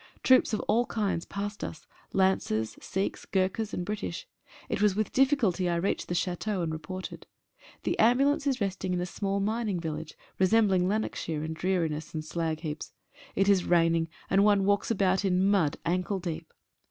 [0.23, 1.85] Troops of all kinds passed us—
[2.21, 4.25] Lancers, Sikhs, Gurkhas, and British.
[4.67, 7.27] It was with difficulty I reached the Chateau, and reported.
[7.83, 12.23] The ambulance is resting in a small mining village, resemb ling Lanarkshire in dreariness and
[12.23, 12.93] slagheaps.
[13.35, 16.51] It is rain ing, and one walks about in mud ankle deep.